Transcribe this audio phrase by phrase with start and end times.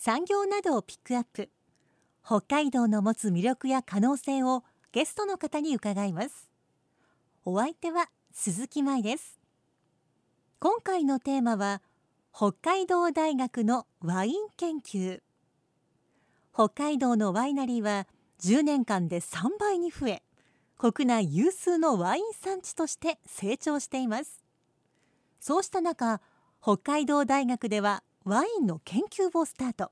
[0.00, 1.50] 産業などをピックアップ。
[2.24, 4.62] 北海道の持つ魅力や可能性を
[4.92, 6.48] ゲストの方に伺います。
[7.44, 9.40] お相手は鈴木舞です。
[10.60, 11.82] 今回のテーマは
[12.32, 15.20] 北海道大学のワイン研究。
[16.54, 18.06] 北海道のワイナリーは
[18.40, 20.22] 10年間で3倍に増え
[20.76, 24.44] 国内有数のワイン産地として成長しています。
[25.40, 26.20] そうした中
[26.62, 29.90] 北海道大学ではワインの研究をスタート。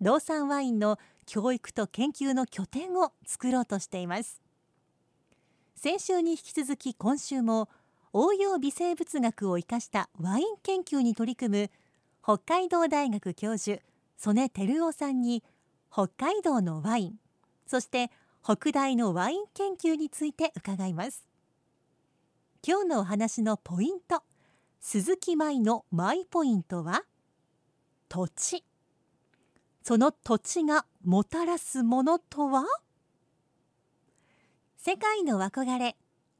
[0.00, 4.40] 道産ワインの教育と研究の拠点を作ろうとしています。
[5.76, 7.68] 先週に引き続き今週も
[8.14, 11.70] 応用微生物学を生かしたワイン研究に取り組む
[12.22, 13.82] 北海道大学教授
[14.16, 15.44] 曽根照夫さんに
[15.92, 17.16] 北海道のワイン
[17.66, 18.10] そして
[18.42, 21.26] 北大のワイン研究について伺います。
[22.66, 24.22] 今日のお話のポイント
[24.80, 27.02] 鈴木舞のマイポイントは？
[28.14, 28.62] 土地。
[29.82, 32.62] その土地がもたらすものとは？
[34.76, 35.96] 世界の憧れ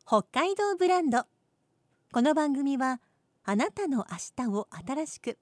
[0.06, 1.24] 北海道ブランド。
[2.12, 3.00] この番組は
[3.42, 5.36] あなたの明日を新しく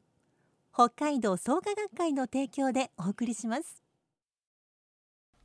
[0.73, 3.83] 北海道創価学会の提供でお送りします。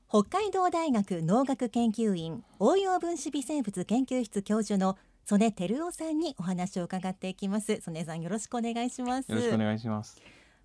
[0.07, 7.81] 北海道大学農学研究院応用分子微生物研究室教授の曽根照夫さんにお話を伺っていきます。
[7.81, 9.29] 曽根さんよろしくお願いします。
[9.29, 10.21] よろしくお願いします。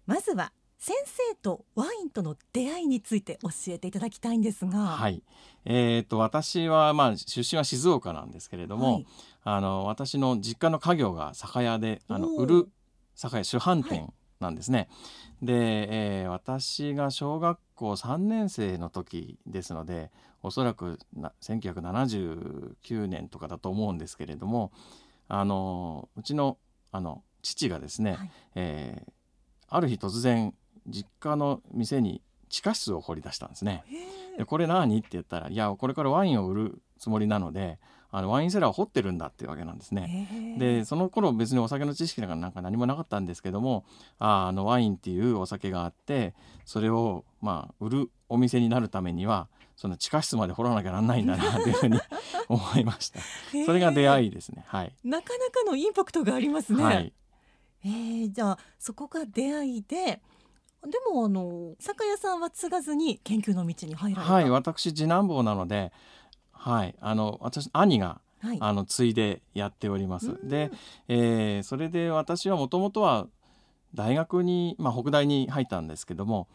[0.07, 4.79] まずは先生とワインとの出会いについて教えていただきたいんですが。
[4.79, 5.23] はい。
[5.65, 9.07] えーと、私は、まあ、出身は静岡なんですけれども、はい、
[9.45, 12.69] あの私の実家の家業が酒屋であの売る
[13.15, 14.79] 酒屋主販店なんですね。
[14.79, 14.85] は
[15.43, 15.55] い、で、
[16.23, 20.11] えー、私が小学校3年生の時ですので
[20.43, 24.73] おそらくな1979年とかだと思うんですけれども
[25.29, 26.59] あのうちの
[26.91, 29.13] あの父がですね、はい、えー、
[29.75, 30.55] ある日突然
[30.87, 33.85] 実家の店に地下室を掘り出したんですね。
[34.37, 34.99] でこれ何？
[34.99, 37.79] って言ったらいやこれからワインを売るつもりなので
[38.11, 40.57] あのワインセラーを掘ってるんだっていうわけなんですね。
[40.59, 43.87] でその頃別にお酒の知識なんかなんか何もなかったんですけども
[44.19, 46.35] ああのワインっていうお酒があって
[46.67, 51.99] それをまあ売るお店になるためにはその地下室まで掘らなきゃなんないんだなというふうに
[52.49, 53.21] 思いました。
[53.65, 54.65] それが出会いですね。
[54.67, 54.95] はい。
[55.03, 56.85] なかなかのインパクトがありますね。
[56.85, 57.13] はい、
[57.85, 60.21] えー、じゃあそこが出会いでで
[61.13, 64.33] もあの酒屋さんは継がずに研究の道に入られた。
[64.33, 65.93] はい私次男坊なので
[66.53, 70.37] はいあの私兄がはい、あの継いでやっております。
[70.43, 70.73] で、
[71.07, 73.29] えー、それで私はもともとは
[73.95, 76.49] 大学に、まあ、北大に入ったんですけども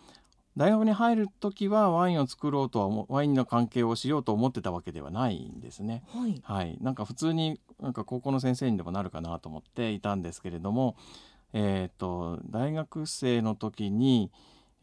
[0.57, 6.03] 大学に入る時はワインを作ろうとはワインの関係をしようと思ってたわけではないんですね。
[6.13, 10.97] はい、はい、なんか普通になんか高校の先生にでもなるかなと思っていたんですけれども
[11.53, 14.31] えーと、大学生の時に、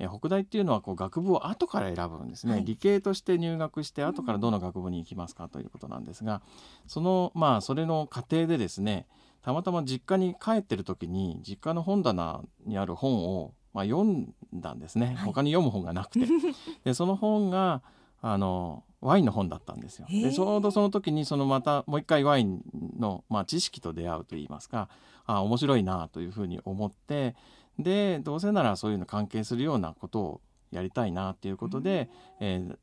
[0.00, 6.42] え北大っていうのはこう学部を後から選ぶんですね、はい、理系として入学して後からどの学部に行きますかということなんですが、
[6.88, 9.06] そのまあそれの過程でですね
[9.42, 16.26] たまたま実家に帰ってる時に実家の本棚にある本を、まあ、読んだんですね、はい、他に読む本がなくて。
[16.84, 17.82] でその本が
[18.22, 20.06] あのワインの本だったんですよ。
[20.08, 22.62] でちょうどその時にそのまたもう一回ワイン
[22.98, 24.88] の、まあ、知識と出会うといいますか
[25.26, 27.36] あ面白いなというふうに思って
[27.78, 32.08] でどうせならそういうの関係するようなことをやりたいなということで、
[32.40, 32.76] うん、えー、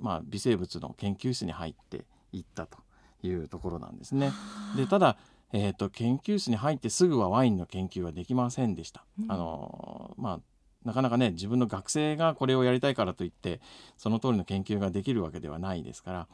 [0.00, 2.78] まあ、微生物の研究室に入っていったと
[3.22, 4.32] いうところなんですね。
[4.76, 5.16] でただ
[5.52, 9.04] えーと、研究室に入ってすぐはワインの研究はできませんでした。
[9.22, 10.40] うん、あのまあ
[10.84, 13.60] なかなかね自分の学生がこれをやりたいからといって
[13.96, 16.28] その通りの研究ができるわけではないですから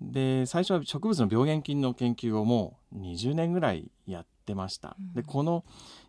[0.00, 4.96] で最初は植物の病原菌の研究をもう20年ぐらいやってました。
[5.14, 5.64] でこの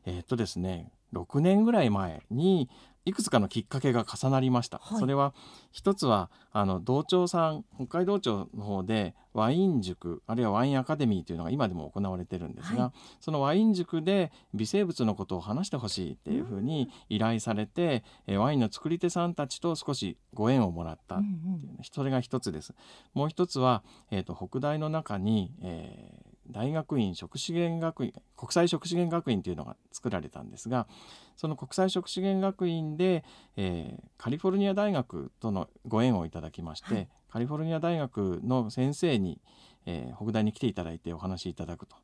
[0.06, 2.70] えー、っとですね6年ぐらい前に
[3.06, 5.34] いくつかのきっかけが重なりました、はい、それは
[5.72, 22.74] 一つはあの道庁さん北海道庁の方でワイン塾あるいはワインアカデミーというのが今でも行われてるんですが、はい、そのワイン塾で微生物のことを話してほしいっていうふうに依頼されて、うん、ワインの作り手さんたちと少しご縁をもらったっていう、それが一つです。
[23.14, 30.88] もう一つは、えーと、北大の中に、えー大学院食資源学院国際食資源学院というのが作られたんですが
[31.36, 33.24] その国際食資源学院で、
[33.58, 39.42] えー、カリフォルニア大学とのご縁をいただきまして、はい、カリフォルニア大学の先生に、
[39.86, 41.96] えー、北大に来ていただいてお話しいただくと。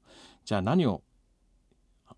[0.44, 1.02] じゃあ何を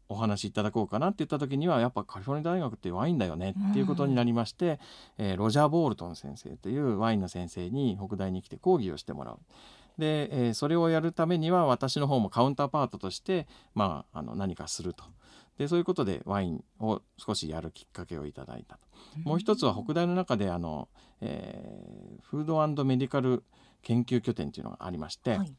[0.09, 4.79] お話しいただこうかなって言った時にはやっぱカリフォルニア大学ってワインだよねっていうことになりまして、
[5.17, 9.39] うん、えー、ロジャー・ボールトン先生というワインの先生に北大に来て講義をしてもらう。
[9.97, 15.03] で、えー、それをやるためには私の方もカウンターパートとして、まあ、あの何かすると。
[15.57, 18.87] でそういうことでワインを少しやるきっかけをいただいたと。
[19.23, 20.89] もう一つは北大の中であの、
[21.21, 23.43] えー、フードメディカル
[23.83, 25.55] 研究拠点というのがありまして、はい、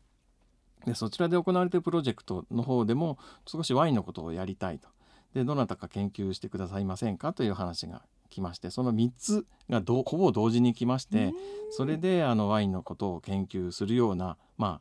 [0.86, 4.88] でそちらで行われているプロジェクトの方でも少しワインのことをやりたいと。
[5.34, 8.02] でどなたか研究してくださいませんかという話が
[8.34, 11.32] 来ましてその3つがほぼ同時に来まして
[11.70, 14.80] それであのワインのことを研究するようなま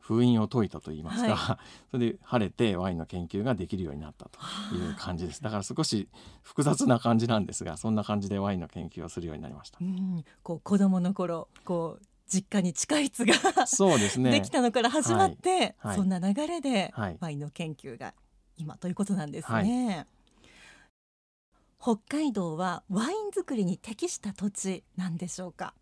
[0.00, 1.56] 封印を解いたと言いますか、はい、
[1.90, 4.38] それで晴れてワインの研究ができるようになったと
[4.74, 5.42] いう感じです。
[5.42, 6.10] だから少し
[6.42, 9.78] 複雑な感じなんですがそんな感じでワインの研究をするようになりました。
[9.80, 10.22] うん。
[10.42, 14.30] こう子供の頃こう実家に地下室がそうですね。
[14.30, 18.12] できたのから始まって、はい、そんな流れでワインの研究が
[18.58, 20.06] 今ということなんですね。
[21.84, 25.74] 北海道はワイン作りに適した土地なんでしょうか？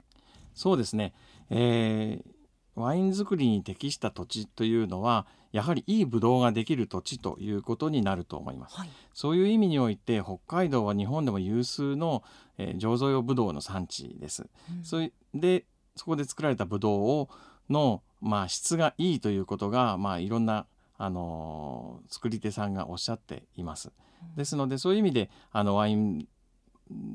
[0.52, 1.14] そうですね、
[1.48, 2.30] えー、
[2.74, 12.24] ワイン作りに適した土地というのはやはりいいブドウができる土地ということになると思います、はい、そういう意味において北海道は日本でも有数の、
[12.58, 14.42] えー、醸造用ブドウの産地です、
[14.76, 17.28] うん、それでそこで作られたブドウを
[17.70, 20.66] の、まあ、質がいいということが、まあ、いろんな
[20.98, 23.92] あの作り手さんがおっしゃっています。
[24.36, 26.26] ですのでそういう意味であのワイン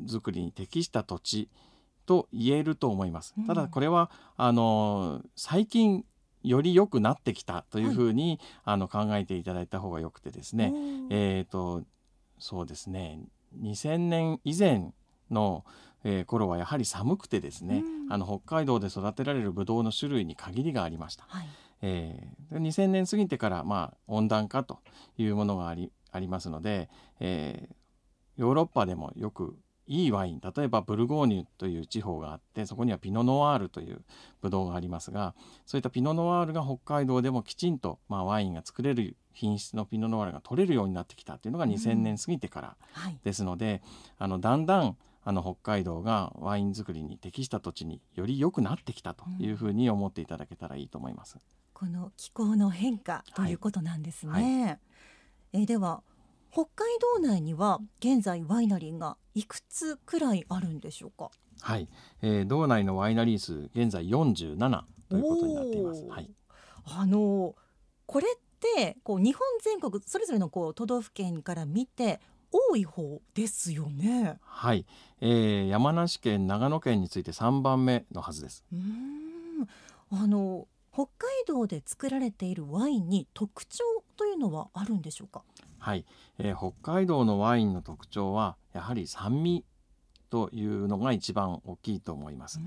[0.07, 1.49] 作りに適した土地
[2.05, 3.35] と言えると思います。
[3.45, 6.05] ただこれはあの最近
[6.43, 10.73] より良くなってきたというふうに、はい、あの考えていただいた方がよくてですね、
[11.09, 11.83] えっ、ー、と
[12.39, 13.19] そうですね。
[13.61, 14.93] 2000年以前
[15.31, 15.65] の、
[16.03, 21.25] えー、頃はやはり寒くてですね、あの北海道で育てられるブドウの種類に限りがありました。
[21.27, 21.47] はい、
[21.81, 24.79] えー、2000年過ぎてから、まあ、温暖化と
[25.17, 26.89] いうものがありありますので、
[27.19, 29.57] えー、ヨーロッパでもよく
[29.87, 34.01] いいワイン例えばブルゴーニュという地方があってそこにはピノ・ノワールという
[34.41, 35.33] ブドウがありますが
[35.65, 42.75] そういったピノ・ノワールが北海道でもきちんと、まあ、ワインが作れる品質のピノ・ノワールが取れるようになってきたというのが2000年過ぎてから
[43.23, 43.81] ですので、うんはい、
[44.19, 51.35] あのだんだんあの北海道がワイン作りに適した土地により良くなってきたというふうに思っていただけたらいいと思います。
[51.35, 51.41] うん、
[51.73, 54.31] この気候の変化ということなんですね。
[54.31, 54.79] はいはい、
[55.53, 56.01] えでは
[56.51, 61.29] 北海道内には現在ワイナリーがいくつくらいあるんでしょうか？
[61.61, 61.87] はい、
[62.21, 66.05] えー、道内のワイナリー数現在47ということになっています。
[66.07, 66.29] はい、
[66.85, 67.55] あの
[68.05, 72.19] これってこう日本全国それぞれのこう都道府県から見て
[72.51, 74.37] 多い方ですよね。
[74.41, 74.85] はい、
[75.21, 78.63] えー、山梨県長野県について3番目のはずです。
[78.71, 79.67] うん
[80.09, 83.83] あの北海道で作られているワインに特徴
[84.17, 85.43] というのはあるんでしょうか？
[85.79, 86.05] はい、
[86.39, 89.63] えー、北海道のワインの特徴はやはり酸味
[90.29, 92.59] というのが一番大きいと思います。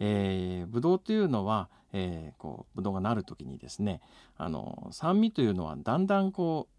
[0.00, 4.00] えー、ブドウというのは、えー、こうブドウがなる時にですね
[4.36, 6.74] あの酸味というのはだんだんこう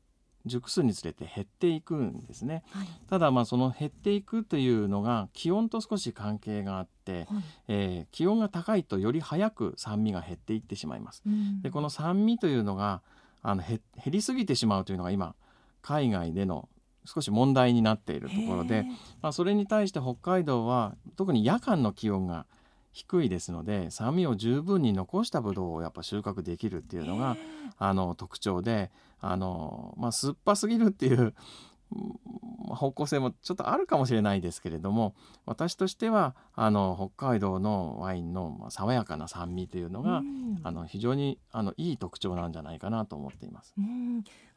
[0.48, 11.24] 熟すにつれて減っていくんですね、はい、ただまあその減っていくというのが気温と少し関係があって、はい、えー、気温が高いとより早く酸味が減っていってしまいます。
[11.64, 13.02] でこの酸味というのが
[13.48, 15.36] あの減りすぎてしまうというのが今
[15.84, 16.68] 海外での
[17.06, 18.86] 少し問題になっているところで、
[19.22, 22.48] まあ、それに対して北海道は特に夜間の気温が
[22.92, 27.38] 低いですので酸味を十分に残したブドウをやっぱ収穫できるっていうのが
[27.78, 28.90] あの特徴で
[29.22, 31.36] あの、まあ、酸っぱすぎるっていう
[32.74, 35.16] 方向性もちょっとあるかもしれないですけれども
[35.46, 40.24] 私としてはあの北海道のワインの爽やかな酸味というのが、
[40.64, 43.76] あの非常にあのいい特徴なんじゃないかなと思っています。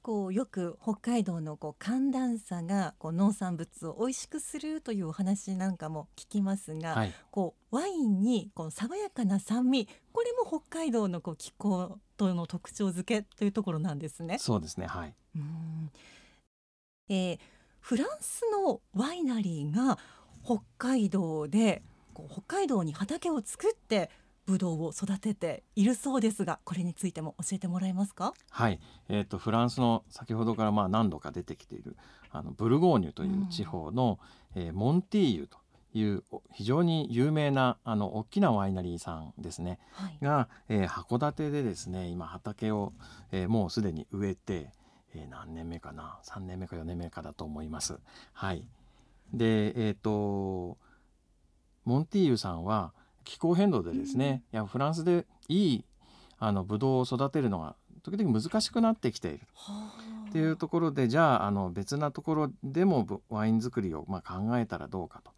[0.00, 14.38] こうよく北海道のこう寒暖差がこう農産物を美味しくするというお話なんかも聞きますが、はい、こうワインにこう爽やかな酸味これも北海道のこう気候との特徴付けというところなんですね。
[14.38, 15.14] そうですねはい。
[15.36, 15.90] うん
[17.08, 17.38] えー、
[17.80, 19.98] フランスのワイナリーが
[20.44, 21.82] 北海道で
[22.14, 24.10] 北海道に畑を作って
[24.46, 28.32] ブドウを育てているそうですがこれについても教えてもらえますか？
[28.50, 31.96] はい、えーと、フランスの先ほどからまあ何度か出てきている
[32.30, 34.18] あのブルゴーニュという地方の、
[34.56, 35.58] うん、えー、モンティーユと
[35.92, 36.22] いう
[36.52, 42.94] 非常に有名なあの大きなワイナリーさんですね、はい、が、えー、函館でですね今畑を、
[43.32, 44.70] えー、もうすでに植えて、
[45.18, 47.98] えー、何年目かな？3年目か4年目かだと思います。
[48.32, 48.64] はい、
[49.32, 50.78] でえっ、と
[51.84, 52.92] モンティーユさんは
[53.24, 55.84] 気候変動でですね、うん、いやフランスでいい
[56.38, 59.40] あのブドウを育てるのが時々難しくなってきている。
[60.28, 65.32] っていうところでじゃああの別なところでもワイン作りをまあ考えたらどうかと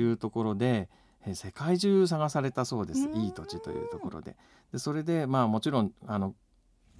[0.00, 0.88] いうところで、
[1.26, 4.36] うん、世界中探されたそうです、いい土地というところで。
[4.72, 6.34] でそれでまあもちろんあの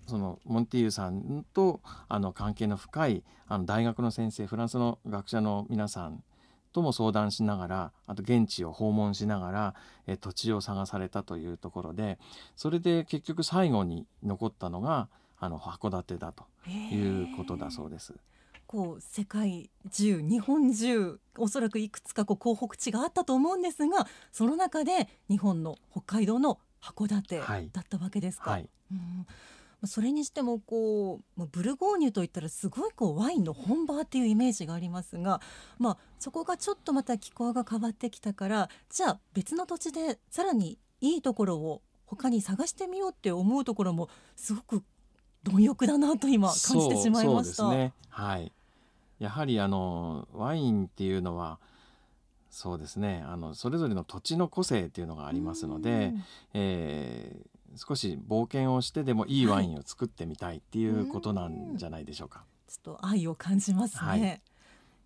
[0.07, 6.23] そのモンティーユさんとあの関係の深いあの大学の先生フランスの学者の皆さん
[6.73, 9.75] とも相談しながらあと現地を訪問しながら
[10.07, 12.19] え土地を探されたというところで
[12.57, 18.15] それで結局最後に残ったのがあの函館だということだそうです。
[18.67, 28.53] こう世界中日本中おそらくいくつかこう港北地があったと思うんですがその中で日本の北海道の函館だったわけですか。
[28.53, 29.27] はいはい、うん
[29.87, 35.41] それにしてもこうブルゴーニュといったらすごいこうワインの本場っていうイメージがありますが、
[35.79, 44.83] まあ、そこがちょっとまた気候が変わってきたからじゃあ別の土地でさらにいいところを他に探してみようって思うところもすごく
[45.43, 47.69] 貪欲だなと今感じてしまいました。
[47.71, 48.53] ね、はい。
[49.19, 51.59] やはりあのワインっていうのは
[52.51, 56.13] そうですねあのそれぞれの土地の個性っていうのがありますので、
[56.55, 62.41] えー、少し冒険をしてでもいいワインを作ってみたいっていうことなんじゃないでしょうか。
[62.41, 64.01] はい、ちょっと愛を感じますね。
[64.01, 64.43] はい、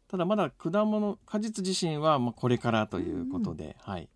[0.09, 4.09] ただまだ果物果実自身はまあこれからということで、はい。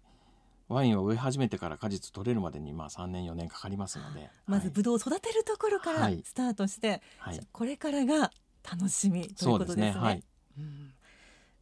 [0.68, 8.30] ワインを植え始めてから果実取れるまでにまあ3年4年かかりますのでまずブドウを育てるところからスタートして、はい、これからが
[8.62, 9.92] 楽しみということですね。
[9.92, 10.22] すねはい、
[10.60, 10.92] うん、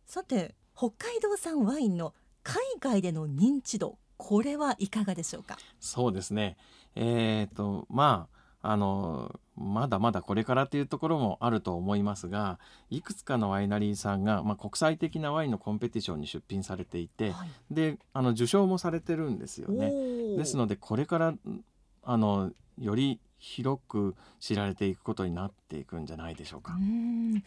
[0.05, 5.57] さて北海道産ワインの海外での認知度これはいかがでしょうか？
[5.81, 6.59] そうですね
[6.95, 12.59] えーと、まああのまだまだこれからというところもあると思いますが
[12.91, 19.91] いくつかのワイナリーさんが、まあ、国際的なワインのコンペティションに出品されていて、はい、であの受賞もされてるんですよね。
[20.37, 21.35] ですのでこれから
[22.03, 26.75] あのより広く知られていくことになっていくんじゃないでしょうか。
[26.75, 27.43] う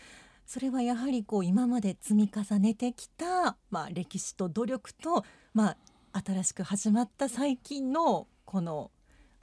[0.45, 5.77] それはやはりこう今まで積み重ねてきた、まあ、歴史と努力と、ま
[6.13, 8.91] あ、新しく始まった最近のこの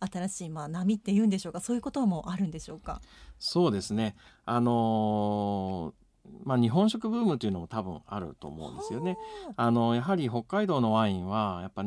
[0.01, 1.61] 新しいまあ波っていうんでしょうか？
[1.61, 3.01] そういうこともあるんでしょうか？
[3.39, 4.17] そうですね。
[4.45, 9.17] あのー、まあ、日本食ブームというのも多分あると思うんですよね。
[9.57, 9.71] あ。
[9.71, 11.85] のやはり北海道のワインはやっぱ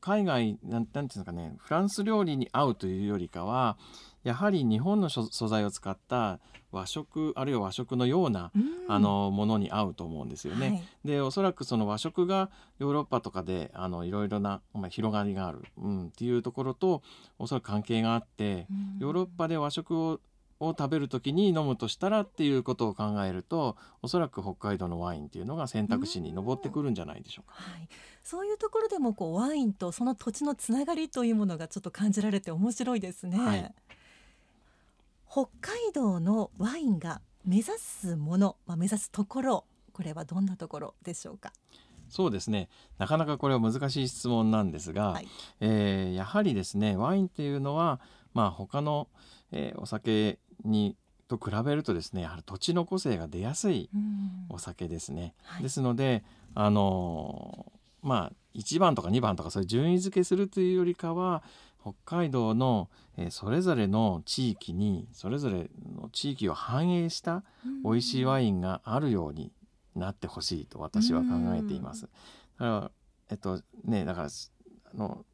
[0.00, 3.76] 海外なんていうんですかねフランス料理に合うというよりかは
[4.24, 6.40] やはり日本の素材を使った
[6.72, 8.52] 和食あるいは和食のような、
[8.86, 10.68] あのものに合うと思うんですよね。
[10.68, 17.02] はい、でおそらくその和食がヨーロッパとかであのいろいろな、まあ、広がりがある、うん、っていうところと
[17.38, 18.66] おそらく関係があって、
[19.00, 20.20] ヨーロッパで和食を
[20.60, 27.54] を食べる時に飲むとしたらっていうことを考えるとおそらく北海道のワインっていうのが選択肢に上ってくるんじゃないでしょうか。
[27.54, 27.88] はい、
[28.22, 33.38] そういうところでもこうワインとその土地のつながりというものがちょっと感じられて面白いですね。
[33.38, 33.74] はい。
[35.30, 41.52] 北海道のワインが目指すもの、まあ、目指すところこれはどんなところでしょうか？
[42.08, 42.68] そうですね。
[42.98, 45.28] なかなかこれは難しい質問なんですが、はい、
[45.60, 48.00] えー、やはりですねワインっていうのは、
[48.34, 49.08] まあ、他の、
[49.52, 50.96] えー、お酒に
[51.28, 53.88] と比べるとですねやはり土地の個性が出やすい
[54.48, 55.34] お酒ですね。
[55.44, 56.24] はい、ですので
[56.56, 61.42] あのまあ1番とか2番とかそういう順位付けするというよりかは
[61.80, 67.42] 北海道の、えー、それぞれの地域にそれぞれの地域を反映した
[67.84, 69.52] 美味しいワインがあるように
[69.96, 72.02] なってほしいと私は考えています。
[72.02, 72.90] だから
[73.30, 75.24] えっとねだからあの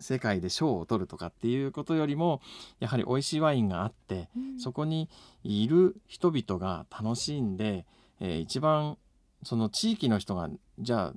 [0.00, 2.40] 世界で賞を取るとかっていうことよりも
[2.80, 4.28] やはり美味しいワインがあって、
[4.58, 5.08] そこに
[5.44, 7.86] いる人々が楽しんで、
[8.20, 8.98] えー、一番
[9.44, 10.48] その地域の人が
[10.78, 11.12] じゃ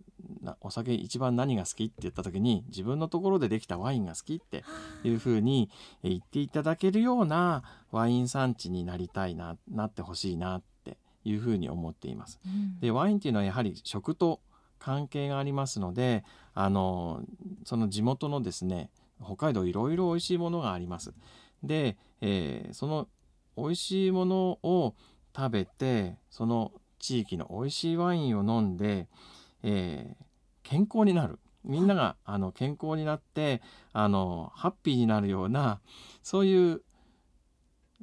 [0.45, 4.63] あお酒一番何が好きって言った時に自分のところでできたワインが好きって
[5.03, 5.69] いうふうに
[6.03, 12.39] 言っていただけるようなワイン産地になりたいななってほしいなっていうふうに思っています。
[12.45, 14.41] うん、でワインっていうのはやはり食と
[14.79, 17.21] 関係がありますのであの
[17.65, 18.89] その地元のですね
[19.23, 21.13] 北海道いろいろ美味しいものがあります。
[21.63, 23.07] で、えー、その
[23.57, 24.95] 美味しいものを
[25.35, 29.07] 食べてその地域の美味しいワインを飲んで、
[29.63, 30.25] えー、
[30.63, 31.39] 健康になる。
[31.63, 33.61] みんなが あの健康になって
[33.91, 35.81] あのハッピーになるような
[36.23, 36.81] そういう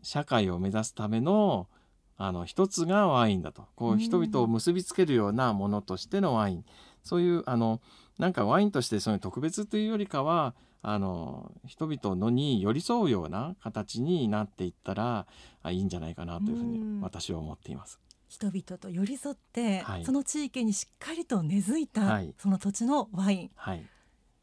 [0.02, 1.68] 社会を目指すための
[2.16, 3.66] あの一つがワインだと。
[3.74, 6.64] こう人々を結びつけるようなものとしてのワイン。
[7.02, 7.80] そういうあの
[8.18, 15.26] なんかワインとしてその特別というよりかはあの人々のに寄り添うような形になっていったら
[15.70, 17.98] いいんじゃないかなというふうに私は思っています。
[18.34, 23.86] 人々と寄り添って、はい、その地域にしっかりと根付いた、はい、その土地のワイン、はい、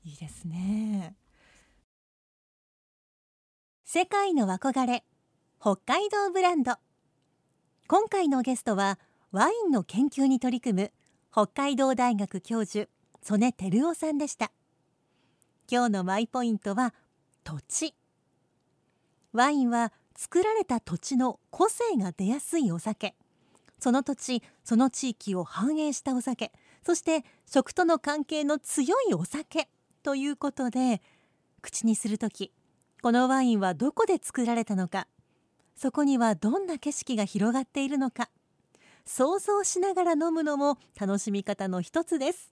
[0.06, 1.16] いいですね。
[3.84, 5.04] 世界の憧れ
[5.60, 6.76] 北海道ブランド。
[7.88, 8.98] 今回のゲストは
[9.34, 10.92] ワインの研究に取り組む
[11.30, 12.90] 北海道大学教授
[13.22, 14.54] 曽根照夫さんでした。
[15.70, 16.94] 今日のマイポイントは
[17.44, 17.94] 土地。
[19.34, 23.16] ワインは作られた土地の個性が出やすいお酒
[23.82, 26.52] その土地その地域を反映したお酒
[26.86, 29.68] そして食との関係の強いお酒
[30.04, 31.02] ということで
[31.62, 32.52] 口にする時
[33.02, 35.08] このワインはどこで作られたのか
[35.76, 38.30] そこにはどんな景色が広がっているのか
[39.06, 42.52] 想像しながら飲むのも楽しみ方の一つです。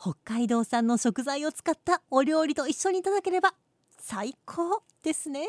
[0.00, 3.54] 北海道産の食材を使ったお料理と一緒にいただければ
[3.98, 5.46] 最高ですね。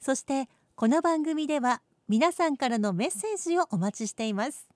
[0.00, 4.68] そしてこの番組では皆さんからのメッセージをお待ちしています。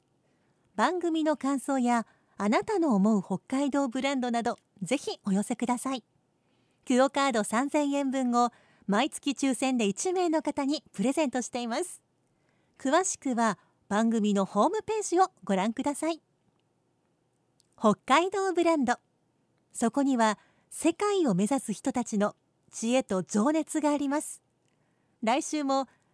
[0.75, 2.07] 番組の感想や
[2.37, 6.03] あなたの思う北海道ブランドなどぜひお寄せください。
[6.87, 8.51] クオカード3000円分を
[8.89, 12.03] 毎月抽選で1名の方にプレゼントしています。
[12.79, 13.59] 詳しくは
[13.89, 16.21] 番組のホームページをご覧ください。
[17.79, 18.95] 北海道ブランド。
[19.73, 20.37] そこには
[20.71, 22.35] 世界を目指す人たちの
[22.73, 24.43] 知恵と情熱があります。
[25.23, 25.87] 来週も